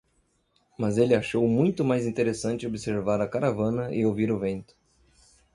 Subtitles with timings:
[0.79, 4.73] Mas ele achou muito mais interessante observar a caravana e ouvir o vento.